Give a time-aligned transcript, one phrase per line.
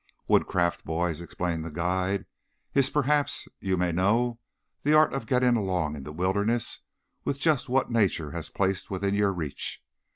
[0.27, 2.25] "Woodcraft, boys," explained the guide,
[2.73, 4.39] "is, as perhaps you may know,
[4.81, 6.79] the art of getting along in the wilderness
[7.23, 9.79] with just what Nature has placed within your reach.